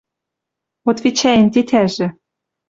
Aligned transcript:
Отвечӓен 0.89 1.47
тетяжӹ. 1.53 2.07